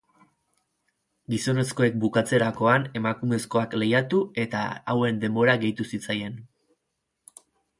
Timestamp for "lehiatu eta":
3.83-4.63